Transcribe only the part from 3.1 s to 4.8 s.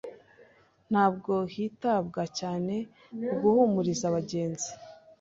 ku guhumuriza abagenzi.